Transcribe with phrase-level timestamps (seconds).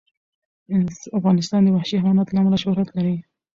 [1.19, 3.15] افغانستان د وحشي حیواناتو له امله شهرت لري.